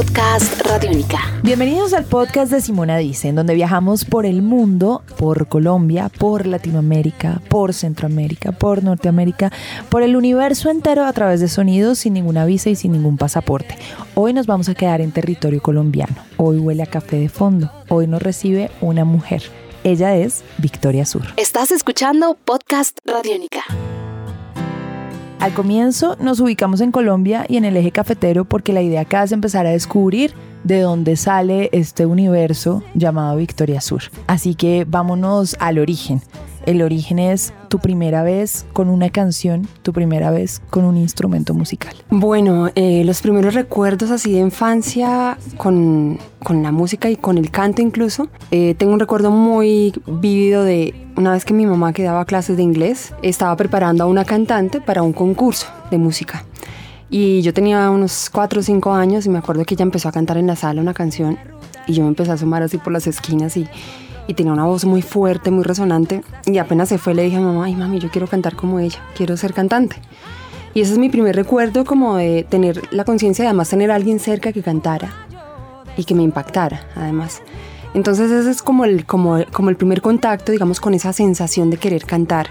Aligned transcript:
Podcast 0.00 0.62
Radiónica. 0.62 1.18
Bienvenidos 1.42 1.92
al 1.92 2.06
podcast 2.06 2.50
de 2.50 2.62
Simona 2.62 2.96
Dice, 2.96 3.28
en 3.28 3.34
donde 3.34 3.54
viajamos 3.54 4.06
por 4.06 4.24
el 4.24 4.40
mundo, 4.40 5.02
por 5.18 5.46
Colombia, 5.46 6.08
por 6.08 6.46
Latinoamérica, 6.46 7.42
por 7.50 7.74
Centroamérica, 7.74 8.50
por 8.52 8.82
Norteamérica, 8.82 9.52
por 9.90 10.02
el 10.02 10.16
universo 10.16 10.70
entero 10.70 11.04
a 11.04 11.12
través 11.12 11.40
de 11.40 11.48
sonidos 11.48 11.98
sin 11.98 12.14
ninguna 12.14 12.46
visa 12.46 12.70
y 12.70 12.76
sin 12.76 12.92
ningún 12.92 13.18
pasaporte. 13.18 13.76
Hoy 14.14 14.32
nos 14.32 14.46
vamos 14.46 14.70
a 14.70 14.74
quedar 14.74 15.02
en 15.02 15.12
territorio 15.12 15.60
colombiano. 15.60 16.16
Hoy 16.38 16.56
huele 16.56 16.82
a 16.82 16.86
café 16.86 17.18
de 17.18 17.28
fondo. 17.28 17.70
Hoy 17.90 18.06
nos 18.06 18.22
recibe 18.22 18.70
una 18.80 19.04
mujer. 19.04 19.42
Ella 19.84 20.16
es 20.16 20.44
Victoria 20.56 21.04
Sur. 21.04 21.24
Estás 21.36 21.72
escuchando 21.72 22.38
Podcast 22.42 22.96
Radiónica. 23.04 23.64
Al 25.40 25.54
comienzo 25.54 26.16
nos 26.20 26.38
ubicamos 26.40 26.82
en 26.82 26.92
Colombia 26.92 27.46
y 27.48 27.56
en 27.56 27.64
el 27.64 27.74
eje 27.74 27.92
cafetero 27.92 28.44
porque 28.44 28.74
la 28.74 28.82
idea 28.82 29.00
acá 29.00 29.22
es 29.22 29.32
empezar 29.32 29.66
a 29.66 29.70
descubrir 29.70 30.34
de 30.64 30.80
dónde 30.80 31.16
sale 31.16 31.70
este 31.72 32.04
universo 32.04 32.82
llamado 32.94 33.38
Victoria 33.38 33.80
Sur. 33.80 34.02
Así 34.26 34.54
que 34.54 34.84
vámonos 34.86 35.56
al 35.58 35.78
origen. 35.78 36.20
El 36.66 36.82
origen 36.82 37.18
es 37.18 37.52
tu 37.68 37.78
primera 37.78 38.22
vez 38.22 38.66
con 38.72 38.88
una 38.88 39.10
canción, 39.10 39.66
tu 39.82 39.92
primera 39.92 40.30
vez 40.30 40.60
con 40.70 40.84
un 40.84 40.96
instrumento 40.96 41.54
musical. 41.54 41.94
Bueno, 42.10 42.70
eh, 42.74 43.02
los 43.04 43.22
primeros 43.22 43.54
recuerdos 43.54 44.10
así 44.10 44.32
de 44.32 44.40
infancia 44.40 45.38
con, 45.56 46.18
con 46.42 46.62
la 46.62 46.72
música 46.72 47.08
y 47.10 47.16
con 47.16 47.38
el 47.38 47.50
canto 47.50 47.82
incluso. 47.82 48.28
Eh, 48.50 48.74
tengo 48.76 48.92
un 48.92 49.00
recuerdo 49.00 49.30
muy 49.30 49.92
vívido 50.06 50.64
de 50.64 50.94
una 51.16 51.32
vez 51.32 51.44
que 51.44 51.54
mi 51.54 51.66
mamá 51.66 51.92
que 51.92 52.02
daba 52.02 52.24
clases 52.24 52.56
de 52.56 52.62
inglés, 52.62 53.12
estaba 53.22 53.54
preparando 53.56 54.04
a 54.04 54.06
una 54.06 54.24
cantante 54.24 54.80
para 54.80 55.02
un 55.02 55.12
concurso 55.12 55.66
de 55.90 55.98
música. 55.98 56.44
Y 57.10 57.42
yo 57.42 57.52
tenía 57.52 57.90
unos 57.90 58.30
4 58.30 58.60
o 58.60 58.62
5 58.62 58.92
años 58.92 59.26
y 59.26 59.28
me 59.28 59.38
acuerdo 59.38 59.64
que 59.64 59.74
ella 59.74 59.82
empezó 59.82 60.08
a 60.08 60.12
cantar 60.12 60.38
en 60.38 60.46
la 60.46 60.56
sala 60.56 60.80
una 60.80 60.94
canción 60.94 61.38
y 61.86 61.92
yo 61.92 62.02
me 62.02 62.08
empecé 62.08 62.30
a 62.30 62.34
asomar 62.34 62.62
así 62.62 62.78
por 62.78 62.92
las 62.92 63.06
esquinas 63.06 63.56
y 63.56 63.68
y 64.30 64.34
tenía 64.34 64.52
una 64.52 64.64
voz 64.64 64.84
muy 64.84 65.02
fuerte, 65.02 65.50
muy 65.50 65.64
resonante. 65.64 66.22
Y 66.46 66.58
apenas 66.58 66.88
se 66.88 66.98
fue 66.98 67.14
le 67.14 67.24
dije 67.24 67.36
a 67.36 67.40
mamá, 67.40 67.64
ay 67.64 67.74
mami, 67.74 67.98
yo 67.98 68.10
quiero 68.10 68.28
cantar 68.28 68.54
como 68.54 68.78
ella, 68.78 69.00
quiero 69.16 69.36
ser 69.36 69.52
cantante. 69.52 69.96
Y 70.72 70.82
ese 70.82 70.92
es 70.92 70.98
mi 70.98 71.08
primer 71.08 71.34
recuerdo 71.34 71.84
como 71.84 72.16
de 72.16 72.46
tener 72.48 72.80
la 72.92 73.04
conciencia 73.04 73.42
de 73.42 73.48
además 73.48 73.68
tener 73.70 73.90
a 73.90 73.96
alguien 73.96 74.20
cerca 74.20 74.52
que 74.52 74.62
cantara 74.62 75.12
y 75.96 76.04
que 76.04 76.14
me 76.14 76.22
impactara 76.22 76.86
además. 76.94 77.42
Entonces 77.92 78.30
ese 78.30 78.48
es 78.48 78.62
como 78.62 78.84
el, 78.84 79.04
como, 79.04 79.38
como 79.52 79.68
el 79.68 79.76
primer 79.76 80.00
contacto, 80.00 80.52
digamos, 80.52 80.80
con 80.80 80.94
esa 80.94 81.12
sensación 81.12 81.68
de 81.70 81.78
querer 81.78 82.04
cantar. 82.04 82.46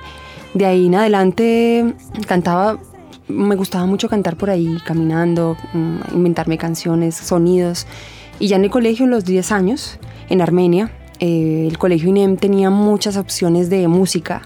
De 0.54 0.66
ahí 0.66 0.88
en 0.88 0.96
adelante 0.96 1.96
cantaba, 2.28 2.78
me 3.30 3.56
gustaba 3.56 3.86
mucho 3.86 4.10
cantar 4.10 4.36
por 4.36 4.50
ahí, 4.50 4.80
caminando, 4.86 5.56
mm, 5.72 6.14
inventarme 6.14 6.58
canciones, 6.58 7.16
sonidos. 7.16 7.88
Y 8.38 8.50
ya 8.50 8.58
en 8.58 8.66
el 8.66 8.70
colegio, 8.70 9.08
los 9.08 9.24
10 9.24 9.54
años, 9.54 9.98
en 10.28 10.42
Armenia, 10.42 10.92
eh, 11.20 11.68
el 11.68 11.78
colegio 11.78 12.10
INEM 12.10 12.38
tenía 12.38 12.70
muchas 12.70 13.18
opciones 13.18 13.70
de 13.70 13.88
música 13.88 14.42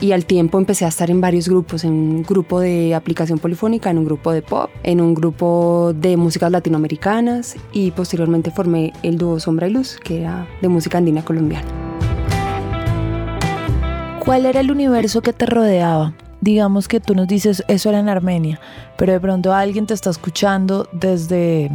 y 0.00 0.12
al 0.12 0.26
tiempo 0.26 0.58
empecé 0.58 0.84
a 0.84 0.88
estar 0.88 1.10
en 1.10 1.20
varios 1.20 1.48
grupos, 1.48 1.84
en 1.84 1.92
un 1.92 2.22
grupo 2.22 2.60
de 2.60 2.94
aplicación 2.94 3.38
polifónica, 3.38 3.90
en 3.90 3.98
un 3.98 4.04
grupo 4.04 4.32
de 4.32 4.42
pop, 4.42 4.70
en 4.82 5.00
un 5.00 5.14
grupo 5.14 5.92
de 5.94 6.16
músicas 6.16 6.50
latinoamericanas 6.50 7.56
y 7.72 7.90
posteriormente 7.92 8.50
formé 8.50 8.92
el 9.02 9.18
dúo 9.18 9.40
Sombra 9.40 9.68
y 9.68 9.70
Luz, 9.70 9.98
que 10.02 10.20
era 10.20 10.46
de 10.60 10.68
música 10.68 10.98
andina 10.98 11.24
colombiana. 11.24 11.66
¿Cuál 14.24 14.46
era 14.46 14.60
el 14.60 14.70
universo 14.70 15.20
que 15.20 15.32
te 15.32 15.46
rodeaba? 15.46 16.14
Digamos 16.40 16.88
que 16.88 17.00
tú 17.00 17.14
nos 17.14 17.28
dices, 17.28 17.64
eso 17.68 17.88
era 17.88 18.00
en 18.00 18.08
Armenia, 18.08 18.60
pero 18.98 19.12
de 19.12 19.20
pronto 19.20 19.54
alguien 19.54 19.86
te 19.86 19.94
está 19.94 20.10
escuchando 20.10 20.88
desde 20.92 21.70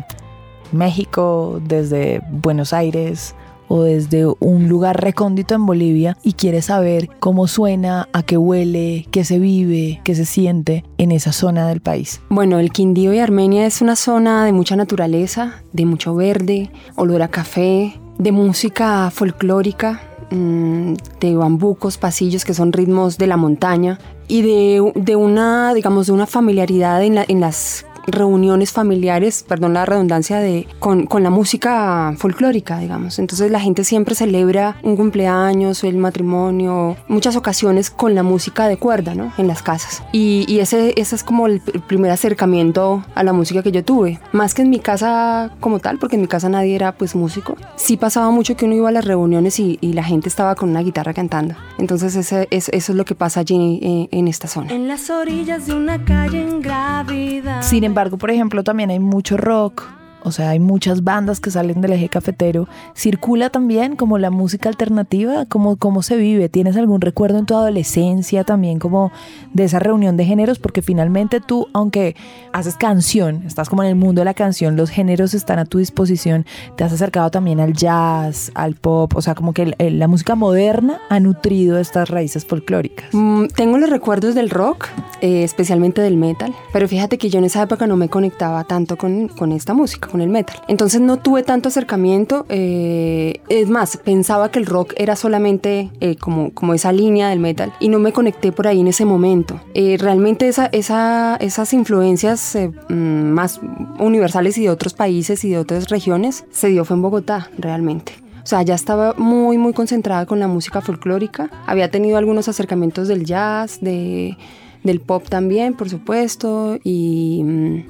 México, 0.71 1.59
desde 1.63 2.21
Buenos 2.29 2.73
Aires, 2.73 3.33
o 3.69 3.83
desde 3.83 4.25
un 4.39 4.67
lugar 4.67 5.01
recóndito 5.01 5.55
en 5.55 5.65
Bolivia 5.65 6.17
y 6.23 6.33
quiere 6.33 6.61
saber 6.61 7.07
cómo 7.19 7.47
suena, 7.47 8.09
a 8.11 8.23
qué 8.23 8.37
huele, 8.37 9.07
qué 9.11 9.23
se 9.23 9.39
vive, 9.39 10.01
qué 10.03 10.15
se 10.15 10.25
siente 10.25 10.83
en 10.97 11.11
esa 11.11 11.31
zona 11.31 11.67
del 11.67 11.79
país. 11.79 12.19
Bueno, 12.29 12.59
el 12.59 12.71
Quindío 12.71 13.13
y 13.13 13.19
Armenia 13.19 13.65
es 13.65 13.81
una 13.81 13.95
zona 13.95 14.43
de 14.43 14.51
mucha 14.51 14.75
naturaleza, 14.75 15.63
de 15.71 15.85
mucho 15.85 16.15
verde, 16.15 16.71
olor 16.95 17.21
a 17.21 17.29
café, 17.29 17.93
de 18.17 18.31
música 18.31 19.09
folclórica, 19.11 20.01
mm, 20.31 20.93
de 21.21 21.35
bambucos, 21.35 21.97
pasillos 21.97 22.43
que 22.45 22.53
son 22.53 22.73
ritmos 22.73 23.17
de 23.17 23.27
la 23.27 23.37
montaña 23.37 23.99
y 24.27 24.41
de, 24.43 25.15
una, 25.15 25.73
digamos, 25.73 26.07
de 26.07 26.13
una 26.13 26.27
familiaridad 26.27 27.03
en, 27.03 27.17
en 27.17 27.39
las 27.39 27.85
reuniones 28.11 28.71
familiares, 28.71 29.43
perdón 29.47 29.73
la 29.73 29.85
redundancia, 29.85 30.39
de, 30.39 30.67
con, 30.79 31.05
con, 31.05 31.23
la 31.23 31.29
música 31.29 32.13
folclórica, 32.17 32.79
digamos. 32.79 33.19
Entonces 33.19 33.51
la 33.51 33.59
gente 33.59 33.83
siempre 33.83 34.15
celebra 34.15 34.77
un 34.83 34.95
cumpleaños, 34.95 35.83
el 35.83 35.97
matrimonio, 35.97 36.97
muchas 37.07 37.35
ocasiones 37.35 37.89
con 37.89 38.15
la 38.15 38.23
música 38.23 38.67
de 38.67 38.77
cuerda, 38.77 39.15
¿no? 39.15 39.31
En 39.37 39.47
las 39.47 39.61
casas. 39.61 40.03
Y, 40.11 40.45
y 40.47 40.59
ese, 40.59 40.93
ese 40.97 41.15
es 41.15 41.23
como 41.23 41.47
el, 41.47 41.61
primer 41.61 42.11
acercamiento 42.11 43.03
a 43.15 43.23
la 43.23 43.33
música 43.33 43.63
que 43.63 43.71
yo 43.71 43.83
tuve. 43.83 44.19
Más 44.31 44.53
que 44.53 44.61
en 44.61 44.69
mi 44.69 44.79
casa 44.79 45.51
como 45.59 45.79
tal, 45.79 45.97
porque 45.97 46.15
en 46.15 46.21
mi 46.21 46.27
casa 46.27 46.49
nadie 46.49 46.75
era 46.75 46.93
pues 46.93 47.15
músico. 47.15 47.55
Sí 47.75 47.97
pasaba 47.97 48.31
mucho 48.31 48.55
que 48.55 48.65
uno 48.65 48.75
iba 48.75 48.89
a 48.89 48.91
las 48.91 49.05
reuniones 49.05 49.59
y, 49.59 49.77
y 49.81 49.93
la 49.93 50.03
gente 50.03 50.29
estaba 50.29 50.55
con 50.55 50.69
una 50.69 50.81
guitarra 50.81 51.13
cantando. 51.13 51.55
Entonces 51.77 52.15
ese, 52.15 52.47
es, 52.51 52.69
eso 52.69 52.91
es 52.91 52.97
lo 52.97 53.05
que 53.05 53.15
pasa 53.15 53.41
allí 53.41 53.79
en, 53.81 54.07
en 54.11 54.27
esta 54.27 54.47
zona. 54.47 54.73
En 54.73 54.87
las 54.87 55.09
orillas 55.09 55.67
de 55.67 55.73
una 55.73 56.03
calle 56.03 56.41
en 56.41 56.61
gravedad. 56.61 57.61
Sin 57.61 57.83
embargo, 57.83 57.98
por 58.07 58.31
ejemplo, 58.31 58.63
también 58.63 58.89
hay 58.89 58.99
mucho 58.99 59.35
rock, 59.35 59.83
o 60.23 60.31
sea, 60.31 60.49
hay 60.49 60.59
muchas 60.59 61.03
bandas 61.03 61.39
que 61.39 61.51
salen 61.51 61.81
del 61.81 61.93
eje 61.93 62.09
cafetero. 62.09 62.67
¿Circula 62.95 63.49
también 63.49 63.95
como 63.95 64.17
la 64.17 64.29
música 64.29 64.69
alternativa? 64.69 65.45
¿Cómo, 65.45 65.77
¿Cómo 65.77 66.01
se 66.01 66.17
vive? 66.17 66.49
¿Tienes 66.49 66.77
algún 66.77 67.01
recuerdo 67.01 67.39
en 67.39 67.45
tu 67.45 67.55
adolescencia 67.55 68.43
también 68.43 68.79
como 68.79 69.11
de 69.53 69.63
esa 69.63 69.79
reunión 69.79 70.17
de 70.17 70.25
géneros? 70.25 70.59
Porque 70.59 70.81
finalmente 70.81 71.39
tú, 71.39 71.67
aunque 71.73 72.15
haces 72.53 72.75
canción, 72.75 73.43
estás 73.45 73.69
como 73.69 73.83
en 73.83 73.89
el 73.89 73.95
mundo 73.95 74.21
de 74.21 74.25
la 74.25 74.33
canción, 74.33 74.75
los 74.75 74.89
géneros 74.89 75.33
están 75.33 75.59
a 75.59 75.65
tu 75.65 75.77
disposición. 75.77 76.45
Te 76.75 76.83
has 76.83 76.93
acercado 76.93 77.31
también 77.31 77.59
al 77.59 77.73
jazz, 77.73 78.51
al 78.55 78.75
pop, 78.75 79.15
o 79.15 79.21
sea, 79.21 79.35
como 79.35 79.53
que 79.53 79.75
la 79.77 80.07
música 80.07 80.35
moderna 80.35 80.99
ha 81.09 81.19
nutrido 81.19 81.79
estas 81.79 82.09
raíces 82.09 82.45
folclóricas. 82.45 83.09
Mm, 83.13 83.47
tengo 83.55 83.77
los 83.77 83.89
recuerdos 83.89 84.35
del 84.35 84.49
rock, 84.49 84.87
eh, 85.21 85.43
especialmente 85.43 86.01
del 86.01 86.17
metal, 86.17 86.53
pero 86.73 86.87
fíjate 86.87 87.17
que 87.17 87.29
yo 87.29 87.39
en 87.39 87.45
esa 87.45 87.61
época 87.61 87.87
no 87.87 87.95
me 87.95 88.09
conectaba 88.09 88.63
tanto 88.63 88.97
con, 88.97 89.27
con 89.27 89.51
esta 89.51 89.73
música 89.73 90.08
con 90.09 90.21
el 90.21 90.29
metal. 90.29 90.61
Entonces 90.67 91.01
no 91.01 91.17
tuve 91.17 91.43
tanto 91.43 91.69
acercamiento. 91.69 92.45
Eh, 92.49 93.41
es 93.49 93.69
más, 93.69 93.97
pensaba 93.97 94.51
que 94.51 94.59
el 94.59 94.65
rock 94.65 94.93
era 94.97 95.15
solamente 95.15 95.89
eh, 95.99 96.15
como, 96.15 96.51
como 96.51 96.73
esa 96.73 96.91
línea 96.91 97.29
del 97.29 97.39
metal 97.39 97.73
y 97.79 97.89
no 97.89 97.99
me 97.99 98.11
conecté 98.11 98.51
por 98.51 98.67
ahí 98.67 98.79
en 98.79 98.87
ese 98.87 99.05
momento. 99.05 99.59
Eh, 99.73 99.97
realmente 99.99 100.47
esa, 100.47 100.67
esa, 100.67 101.37
esas 101.37 101.73
influencias 101.73 102.57
mm, 102.89 102.93
más 102.93 103.59
universales 103.99 104.57
y 104.57 104.63
de 104.63 104.69
otros 104.69 104.93
países 104.93 105.43
y 105.43 105.49
de 105.49 105.57
otras 105.57 105.89
regiones 105.89 106.45
se 106.51 106.69
dio 106.69 106.85
fue 106.85 106.95
en 106.95 107.01
Bogotá, 107.01 107.49
realmente. 107.57 108.13
O 108.43 108.47
sea, 108.49 108.63
ya 108.63 108.73
estaba 108.73 109.13
muy, 109.15 109.57
muy 109.57 109.73
concentrada 109.73 110.25
con 110.25 110.39
la 110.39 110.47
música 110.47 110.81
folclórica. 110.81 111.51
Había 111.67 111.91
tenido 111.91 112.17
algunos 112.17 112.47
acercamientos 112.47 113.07
del 113.07 113.23
jazz, 113.25 113.79
de, 113.81 114.37
del 114.83 115.01
pop 115.01 115.27
también, 115.29 115.75
por 115.75 115.89
supuesto, 115.89 116.79
y... 116.83 117.43
Mm, 117.43 117.83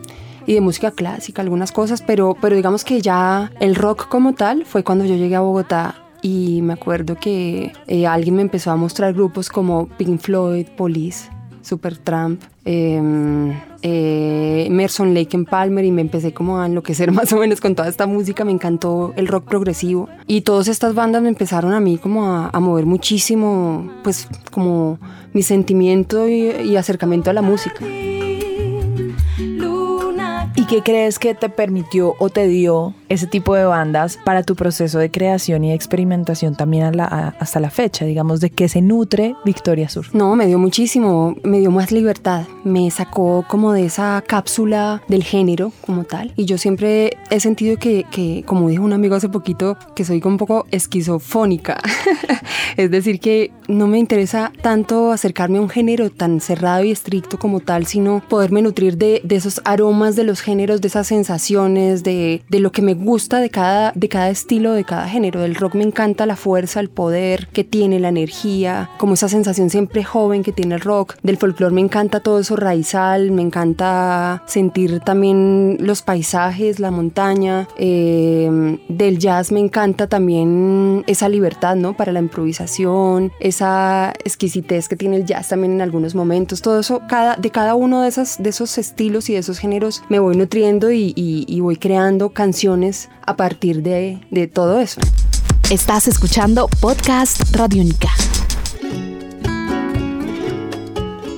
y 0.49 0.55
de 0.55 0.61
música 0.61 0.89
clásica, 0.89 1.43
algunas 1.43 1.71
cosas, 1.71 2.01
pero, 2.01 2.35
pero 2.41 2.55
digamos 2.55 2.83
que 2.83 3.01
ya 3.01 3.51
el 3.59 3.75
rock 3.75 4.07
como 4.07 4.33
tal 4.33 4.65
fue 4.65 4.83
cuando 4.83 5.05
yo 5.05 5.15
llegué 5.15 5.35
a 5.35 5.41
Bogotá 5.41 5.93
y 6.23 6.63
me 6.63 6.73
acuerdo 6.73 7.17
que 7.17 7.71
eh, 7.85 8.07
alguien 8.07 8.35
me 8.35 8.41
empezó 8.41 8.71
a 8.71 8.75
mostrar 8.75 9.13
grupos 9.13 9.47
como 9.49 9.87
Pink 9.89 10.19
Floyd, 10.19 10.65
Police, 10.75 11.29
Supertramp, 11.61 12.41
eh, 12.65 12.99
eh, 13.83 14.63
Emerson, 14.65 15.13
Lake 15.13 15.37
and 15.37 15.47
Palmer 15.47 15.85
y 15.85 15.91
me 15.91 16.01
empecé 16.01 16.33
como 16.33 16.59
a 16.59 16.65
enloquecer 16.65 17.11
más 17.11 17.31
o 17.31 17.37
menos 17.37 17.61
con 17.61 17.75
toda 17.75 17.87
esta 17.87 18.07
música, 18.07 18.43
me 18.43 18.51
encantó 18.51 19.13
el 19.17 19.27
rock 19.27 19.49
progresivo 19.49 20.09
y 20.25 20.41
todas 20.41 20.67
estas 20.67 20.95
bandas 20.95 21.21
me 21.21 21.29
empezaron 21.29 21.73
a 21.73 21.79
mí 21.79 21.99
como 21.99 22.25
a, 22.25 22.59
mover 22.59 22.87
muchísimo, 22.87 23.87
pues 24.03 24.27
como 24.49 24.97
mi 25.31 25.43
sentimiento 25.43 26.27
y 26.27 26.75
acercamiento 26.75 27.29
a 27.29 27.33
la 27.33 27.43
música. 27.43 27.85
Qué 30.69 30.83
crees 30.83 31.17
que 31.17 31.33
te 31.33 31.49
permitió 31.49 32.15
o 32.19 32.29
te 32.29 32.47
dio 32.47 32.93
ese 33.09 33.25
tipo 33.25 33.55
de 33.55 33.65
bandas 33.65 34.19
para 34.23 34.43
tu 34.43 34.55
proceso 34.55 34.99
de 34.99 35.09
creación 35.09 35.63
y 35.63 35.73
experimentación 35.73 36.55
también 36.55 37.01
hasta 37.01 37.59
la 37.59 37.71
fecha? 37.71 38.05
Digamos, 38.05 38.39
¿de 38.39 38.51
qué 38.51 38.69
se 38.69 38.83
nutre 38.83 39.35
Victoria 39.43 39.89
Sur? 39.89 40.05
No, 40.13 40.35
me 40.35 40.45
dio 40.45 40.59
muchísimo, 40.59 41.35
me 41.43 41.59
dio 41.59 41.71
más 41.71 41.91
libertad, 41.91 42.43
me 42.63 42.91
sacó 42.91 43.43
como 43.47 43.73
de 43.73 43.85
esa 43.85 44.23
cápsula 44.27 45.01
del 45.07 45.23
género 45.23 45.71
como 45.81 46.03
tal. 46.03 46.33
Y 46.35 46.45
yo 46.45 46.59
siempre 46.59 47.17
he 47.31 47.39
sentido 47.39 47.77
que, 47.77 48.05
que 48.11 48.43
como 48.45 48.69
dijo 48.69 48.83
un 48.83 48.93
amigo 48.93 49.15
hace 49.15 49.27
poquito, 49.27 49.75
que 49.95 50.05
soy 50.05 50.21
un 50.23 50.37
poco 50.37 50.67
esquizofónica. 50.69 51.81
es 52.77 52.91
decir, 52.91 53.19
que 53.19 53.51
no 53.69 53.87
me 53.87 53.99
interesa 53.99 54.51
tanto 54.61 55.11
acercarme 55.11 55.59
a 55.59 55.61
un 55.61 55.69
género 55.69 56.09
tan 56.09 56.41
cerrado 56.41 56.83
y 56.83 56.91
estricto 56.91 57.37
como 57.37 57.59
tal, 57.59 57.85
sino 57.85 58.21
poderme 58.27 58.63
nutrir 58.63 58.97
de, 58.97 59.21
esos 59.29 59.61
aromas 59.63 60.15
de 60.15 60.23
los 60.23 60.41
géneros, 60.41 60.81
de 60.81 60.87
esas 60.87 61.07
sensaciones, 61.07 62.03
de, 62.03 62.41
de, 62.49 62.59
lo 62.59 62.71
que 62.71 62.81
me 62.81 62.95
gusta 62.95 63.39
de 63.39 63.51
cada, 63.51 63.93
de 63.95 64.09
cada 64.09 64.29
estilo, 64.29 64.73
de 64.73 64.83
cada 64.83 65.07
género. 65.07 65.41
Del 65.41 65.55
rock 65.55 65.75
me 65.75 65.83
encanta 65.83 66.25
la 66.25 66.35
fuerza, 66.35 66.79
el 66.79 66.89
poder 66.89 67.47
que 67.53 67.63
tiene, 67.63 67.99
la 67.99 68.09
energía, 68.09 68.89
como 68.97 69.13
esa 69.13 69.29
sensación 69.29 69.69
siempre 69.69 70.03
joven 70.03 70.43
que 70.43 70.51
tiene 70.51 70.75
el 70.75 70.81
rock. 70.81 71.15
Del 71.21 71.37
folclore 71.37 71.73
me 71.73 71.81
encanta 71.81 72.21
todo 72.21 72.39
eso 72.39 72.55
raizal, 72.55 73.31
me 73.31 73.43
encanta 73.43 74.43
sentir 74.47 74.99
también 75.01 75.77
los 75.79 76.01
paisajes, 76.01 76.79
la 76.79 76.89
montaña. 76.89 77.67
Eh, 77.77 78.79
del 78.89 79.19
jazz 79.19 79.51
me 79.51 79.59
encanta 79.59 80.07
también 80.07 81.03
esa 81.05 81.29
libertad, 81.29 81.75
¿no? 81.75 81.93
Para 81.93 82.11
la 82.11 82.19
improvisación, 82.19 83.31
esa 83.39 83.58
exquisitez 83.61 84.87
que 84.87 84.95
tiene 84.95 85.17
el 85.17 85.25
jazz 85.25 85.49
también 85.49 85.73
en 85.73 85.81
algunos 85.81 86.15
momentos. 86.15 86.61
Todo 86.61 86.79
eso, 86.79 87.01
cada, 87.07 87.35
de 87.35 87.49
cada 87.51 87.75
uno 87.75 88.01
de, 88.01 88.09
esas, 88.09 88.41
de 88.41 88.49
esos 88.49 88.77
estilos 88.77 89.29
y 89.29 89.33
de 89.33 89.39
esos 89.39 89.59
géneros 89.59 90.03
me 90.09 90.19
voy 90.19 90.35
nutriendo 90.35 90.91
y, 90.91 91.13
y, 91.15 91.59
voy 91.59 91.75
creando 91.75 92.29
canciones 92.29 93.09
a 93.25 93.35
partir 93.35 93.83
de, 93.83 94.21
de 94.31 94.47
todo 94.47 94.79
eso. 94.79 95.01
Estás 95.69 96.07
escuchando 96.07 96.67
Podcast 96.79 97.55
Radio 97.55 97.83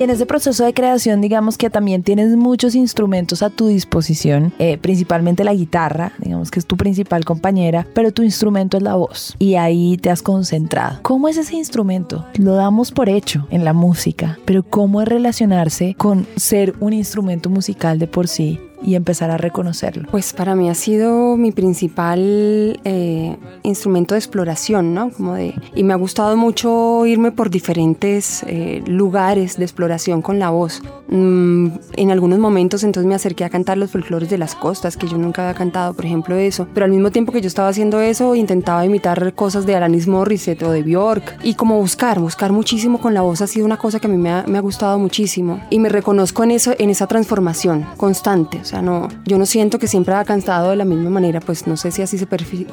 Única. 0.02 0.12
en 0.12 0.16
ese 0.16 0.26
proceso 0.26 0.64
de 0.64 0.74
creación, 0.74 1.20
digamos 1.20 1.56
que 1.56 1.70
también 1.70 2.02
tienes 2.02 2.36
muchos 2.36 2.74
instrumentos 2.74 3.42
a 3.42 3.50
tu 3.50 3.68
disposición, 3.68 4.52
eh, 4.58 4.78
principalmente 4.78 5.44
la 5.44 5.54
guitarra, 5.54 6.12
digamos 6.18 6.50
que 6.50 6.58
es 6.58 6.66
tu 6.66 6.76
principal 6.76 7.24
compañera, 7.24 7.86
pero 7.94 8.12
tu 8.12 8.22
instrumento 8.22 8.76
es 8.76 8.82
la 8.82 8.96
voz 8.96 9.36
y 9.38 9.54
ahí 9.54 9.96
te 9.96 10.10
has 10.10 10.22
concentrado. 10.22 10.98
¿Cómo 11.02 11.28
es 11.28 11.36
ese 11.36 11.56
instrumento? 11.56 12.26
Lo 12.34 12.54
damos 12.54 12.90
por 12.90 13.08
hecho 13.08 13.46
en 13.50 13.64
la 13.64 13.72
música, 13.72 14.38
pero 14.44 14.62
¿cómo 14.62 15.02
es 15.02 15.08
relacionarse 15.08 15.94
con 15.96 16.26
ser 16.36 16.74
un 16.80 16.92
instrumento 16.92 17.48
musical 17.48 17.98
de 17.98 18.06
por 18.06 18.28
sí 18.28 18.58
y 18.84 18.94
empezar 18.94 19.30
a 19.30 19.36
reconocerlo? 19.36 20.08
Pues 20.10 20.32
para 20.32 20.54
mí 20.54 20.68
ha 20.68 20.74
sido 20.74 21.36
mi 21.36 21.52
principal 21.52 22.80
eh, 22.84 23.36
instrumento 23.62 24.14
de 24.14 24.18
exploración, 24.18 24.94
¿no? 24.94 25.10
Como 25.10 25.34
de, 25.34 25.54
y 25.74 25.84
me 25.84 25.92
ha 25.92 25.96
gustado 25.96 26.36
mucho 26.36 27.06
irme 27.06 27.32
por 27.32 27.50
diferentes 27.50 28.42
eh, 28.46 28.82
lugares 28.86 29.56
de 29.56 29.64
exploración 29.64 30.22
con 30.22 30.38
la 30.38 30.50
voz. 30.50 30.82
Mm, 31.08 31.68
en 31.96 32.10
algunos 32.10 32.38
momentos 32.38 32.84
entonces 32.84 33.08
me 33.08 33.14
acerqué 33.14 33.44
a 33.44 33.50
cantar 33.50 33.78
los 33.78 33.90
folclores 33.90 34.30
de 34.30 34.38
las 34.38 34.54
costas, 34.54 34.96
que 34.96 35.06
yo 35.06 35.18
nunca 35.18 35.42
había 35.42 35.58
cantado, 35.58 35.94
por 35.94 36.04
ejemplo, 36.04 36.36
eso. 36.36 36.66
Pero 36.74 36.84
al 36.84 36.92
mismo 36.92 37.10
tiempo 37.10 37.32
que 37.32 37.40
yo 37.40 37.48
estaba 37.48 37.68
haciendo 37.68 38.00
eso, 38.00 38.34
intentaba 38.34 38.84
imitar 38.84 39.34
cosas 39.34 39.66
de 39.66 39.74
Alanis 39.74 40.06
Morissette 40.06 40.62
o 40.62 40.70
de 40.70 40.82
Bjork. 40.82 41.38
Y 41.42 41.54
como 41.54 41.78
buscar, 41.78 42.18
buscar 42.18 42.52
muchísimo 42.52 43.00
con 43.00 43.14
la 43.14 43.22
voz 43.22 43.40
ha 43.40 43.46
sido 43.46 43.66
una 43.66 43.76
cosa 43.76 44.00
que 44.00 44.06
a 44.06 44.10
mí 44.10 44.16
me 44.16 44.30
ha, 44.30 44.44
me 44.46 44.58
ha 44.58 44.60
gustado 44.60 44.98
muchísimo. 44.98 45.60
Y 45.70 45.78
me 45.78 45.88
reconozco 45.88 46.44
en 46.44 46.52
eso, 46.52 46.72
en 46.78 46.90
esa 46.90 47.06
transformación 47.06 47.86
constante. 47.96 48.60
Sea, 48.72 48.80
no, 48.80 49.08
yo 49.26 49.36
no 49.36 49.44
siento 49.44 49.78
que 49.78 49.86
siempre 49.86 50.14
haya 50.14 50.24
cantado 50.24 50.70
de 50.70 50.76
la 50.76 50.86
misma 50.86 51.10
manera, 51.10 51.40
pues 51.40 51.66
no 51.66 51.76
sé 51.76 51.90
si 51.90 52.00
así 52.00 52.16
se, 52.16 52.26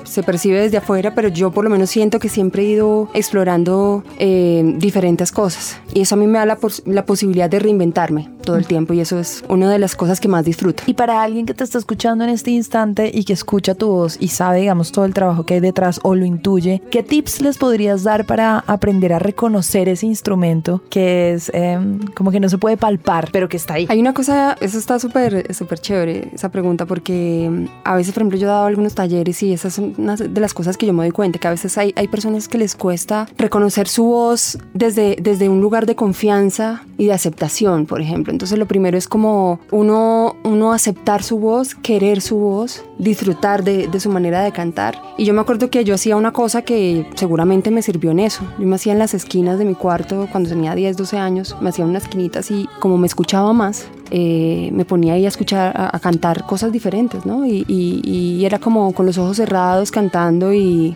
se 0.06 0.24
percibe 0.24 0.62
desde 0.62 0.78
afuera, 0.78 1.14
pero 1.14 1.28
yo 1.28 1.52
por 1.52 1.66
lo 1.66 1.70
menos 1.70 1.90
siento 1.90 2.20
que 2.20 2.30
siempre 2.30 2.64
he 2.64 2.68
ido 2.68 3.10
explorando 3.14 4.06
eh, 4.18 4.76
diferentes 4.78 5.34
cosas. 5.34 5.78
Y 5.94 6.00
eso 6.00 6.16
a 6.16 6.18
mí 6.18 6.26
me 6.26 6.40
da 6.40 6.46
la, 6.46 6.58
la 6.86 7.06
posibilidad 7.06 7.50
de 7.50 7.60
reinventarme 7.60 8.30
todo 8.46 8.56
el 8.56 8.66
tiempo 8.66 8.94
y 8.94 9.02
eso 9.02 9.20
es 9.20 9.44
una 9.50 9.70
de 9.70 9.78
las 9.78 9.98
cosas 9.98 10.22
que 10.22 10.30
más 10.30 10.46
disfruto. 10.46 10.84
Y 10.86 10.94
para 10.94 11.22
alguien 11.22 11.46
que 11.46 11.54
te 11.54 11.66
está 11.66 11.78
escuchando 11.78 12.24
en 12.24 12.30
este 12.30 12.52
instante 12.52 13.12
y 13.14 13.26
que 13.26 13.34
escucha 13.34 13.76
tu 13.76 13.90
voz 13.90 14.16
y 14.22 14.30
sabe, 14.30 14.62
digamos, 14.62 14.94
todo 14.94 15.04
el 15.04 15.14
trabajo 15.14 15.46
que 15.46 15.56
hay 15.56 15.60
detrás 15.60 16.00
o 16.04 16.16
lo 16.16 16.24
intuye, 16.24 16.82
¿qué 16.92 17.04
tips 17.04 17.42
les 17.42 17.58
podrías 17.58 18.04
dar 18.04 18.26
para 18.26 18.60
aprender 18.68 19.12
a 19.12 19.20
reconocer 19.20 19.90
ese 19.90 20.06
instrumento 20.06 20.82
que 20.90 21.34
es 21.34 21.52
em, 21.54 22.00
como 22.16 22.32
que 22.32 22.40
no 22.40 22.48
se 22.48 22.58
puede 22.58 22.78
palpar, 22.78 23.30
pero 23.34 23.50
que 23.50 23.58
está 23.58 23.74
ahí? 23.74 23.86
Hay 23.90 24.00
una 24.00 24.14
cosa, 24.14 24.56
eso 24.62 24.78
está 24.78 24.98
súper, 24.98 25.54
súper 25.54 25.80
chévere, 25.90 26.30
esa 26.34 26.50
pregunta, 26.50 26.86
porque 26.86 27.46
em, 27.46 27.68
a 27.84 27.96
veces, 27.96 28.14
por 28.14 28.22
ejemplo, 28.22 28.38
yo 28.38 28.46
he 28.46 28.50
dado 28.50 28.66
algunos 28.68 28.94
talleres 28.94 29.42
y 29.42 29.54
esas 29.54 29.74
son 29.74 29.96
una 29.98 30.16
de 30.16 30.40
las 30.40 30.54
cosas 30.54 30.78
que 30.78 30.86
yo 30.86 30.94
me 30.94 31.04
doy 31.04 31.12
cuenta, 31.12 31.40
que 31.40 31.48
a 31.48 31.52
veces 31.52 31.78
hay, 31.80 31.94
hay 31.96 32.08
personas 32.08 32.48
que 32.48 32.60
les 32.60 32.76
cuesta 32.76 33.28
reconocer 33.38 33.88
su 33.88 34.04
voz 34.04 34.60
desde, 34.76 35.18
desde 35.20 35.50
un 35.50 35.62
lugar 35.62 35.88
de 35.88 35.96
confianza 35.96 36.84
y 37.00 37.08
de 37.08 37.14
aceptación, 37.14 37.88
por 37.88 38.02
ejemplo. 38.02 38.32
Entonces 38.32 38.60
lo 38.60 38.68
primero 38.68 38.98
es 38.98 39.08
como 39.08 39.60
uno, 39.72 40.36
uno 40.44 40.74
aceptar 40.74 41.24
su 41.24 41.40
voz, 41.40 41.74
querer 41.74 42.22
su 42.22 42.38
voz, 42.38 42.84
disfrutar 43.00 43.64
de, 43.64 43.88
de, 43.88 44.00
su 44.00 44.12
manera 44.12 44.44
de 44.44 44.52
cantar. 44.52 45.02
Y 45.18 45.26
yo 45.26 45.34
me 45.34 45.42
acuerdo 45.42 45.72
que 45.72 45.84
yo 45.84 45.96
hacía 45.96 46.16
una 46.18 46.34
cosa 46.34 46.62
que 46.62 47.08
seguramente 47.16 47.72
me 47.72 47.82
sirvió 47.82 48.12
en 48.12 48.20
eso. 48.20 48.44
Yo 48.60 48.68
me 48.68 48.76
hacía 48.76 48.94
en 48.94 49.00
las 49.00 49.16
esquinas 49.16 49.58
de 49.58 49.66
mi 49.66 49.74
cuarto 49.74 50.28
cuando 50.32 50.50
tenía 50.50 50.76
10, 50.76 50.98
12 50.98 51.18
años, 51.18 51.58
me 51.62 51.70
hacía 51.70 51.86
unas 51.86 52.04
esquinitas 52.04 52.52
y 52.52 52.70
como 52.80 52.98
me 52.98 53.08
escuchaba 53.08 53.54
más, 53.54 53.88
eh, 54.12 54.70
me 54.74 54.86
ponía 54.86 55.14
ahí 55.14 55.26
a 55.26 55.28
escuchar, 55.28 55.74
a, 55.76 56.00
cantar 56.00 56.46
cosas 56.46 56.72
diferentes, 56.72 57.26
¿no? 57.26 57.46
Y, 57.46 58.46
era 58.50 58.58
como 58.58 58.94
con 58.94 59.06
los 59.06 59.18
ojos 59.18 59.38
cerrados 59.38 59.92
cantando 59.92 60.54
y, 60.54 60.96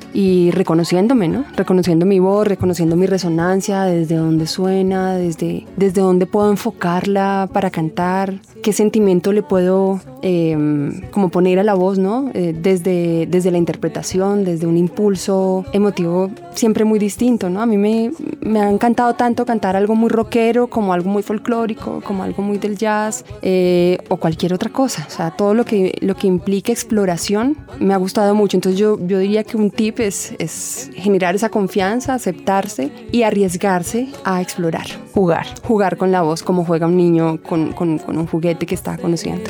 reconociéndome, 0.52 1.28
¿no? 1.28 1.46
Reconociendo 1.56 2.06
mi 2.06 2.20
voz, 2.20 2.48
reconociendo 2.48 2.96
mi 2.96 3.06
resonancia, 3.06 3.84
desde 3.84 4.16
dónde 4.16 4.48
suena, 4.48 5.16
desde, 5.16 5.66
desde 5.76 6.02
dónde 6.02 6.26
puedo 6.26 6.50
enfocarla 6.50 7.50
para 7.52 7.70
cantar, 7.70 8.40
qué 8.64 8.74
sentimiento 8.74 9.34
le 9.34 9.44
puedo 9.44 10.00
em, 10.22 11.02
como 11.12 11.30
poner 11.30 11.60
a 11.60 11.64
la 11.64 11.74
voz, 11.76 12.00
¿no? 12.00 12.32
Eh, 12.34 12.56
desde, 12.60 13.28
desde 13.28 13.52
la 13.52 13.58
interpretación, 13.58 14.46
desde 14.46 14.66
un 14.66 14.78
impulso 14.78 15.66
emotivo 15.74 16.32
siempre 16.54 16.86
muy 16.86 16.98
distinto, 16.98 17.50
¿no? 17.50 17.62
A 17.62 17.66
mí 17.66 17.78
me, 17.78 18.12
me 18.42 18.62
ha 18.62 18.70
encantado 18.70 19.14
tanto 19.14 19.46
cantar 19.46 19.76
algo 19.76 19.96
muy 19.96 20.10
rockero 20.10 20.68
como 20.68 20.94
algo 20.94 21.10
muy 21.10 21.24
folclórico, 21.24 22.02
como 22.06 22.24
algo 22.24 22.42
muy 22.42 22.58
del 22.58 22.78
jazz 22.78 23.03
eh, 23.42 23.98
o 24.10 24.18
cualquier 24.18 24.54
otra 24.54 24.72
cosa. 24.72 25.06
O 25.08 25.12
sea, 25.12 25.32
todo 25.32 25.54
lo 25.54 25.66
que, 25.66 25.98
lo 26.02 26.16
que 26.16 26.28
implica 26.28 26.72
exploración 26.72 27.58
me 27.80 27.94
ha 27.94 27.98
gustado 27.98 28.34
mucho. 28.36 28.58
Entonces 28.58 28.80
yo, 28.80 28.98
yo 29.00 29.20
diría 29.20 29.44
que 29.44 29.58
un 29.58 29.72
tip 29.72 30.00
es, 30.00 30.34
es 30.40 30.92
generar 30.96 31.36
esa 31.36 31.50
confianza, 31.50 32.14
aceptarse 32.14 32.92
y 33.12 33.24
arriesgarse 33.24 34.10
a 34.24 34.42
explorar. 34.42 34.88
Jugar. 35.14 35.46
Jugar 35.64 35.98
con 35.98 36.12
la 36.12 36.22
voz 36.22 36.44
como 36.44 36.66
juega 36.66 36.88
un 36.88 36.98
niño 36.98 37.42
con, 37.42 37.74
con, 37.74 38.00
con 38.00 38.18
un 38.18 38.28
juguete 38.28 38.66
que 38.66 38.76
está 38.76 38.98
conociendo. 38.98 39.50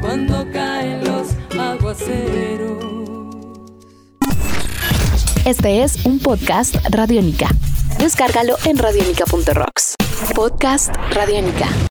Cuando 0.00 0.44
caen 0.52 1.04
los 1.04 1.34
aguaceros. 1.58 2.84
Este 5.44 5.82
es 5.82 6.06
un 6.06 6.18
podcast 6.20 6.76
Radiónica. 6.88 7.48
Descárgalo 7.98 8.56
en 8.64 8.78
radionica.rocks. 8.78 9.94
Podcast 10.34 10.94
Radiónica. 11.12 11.68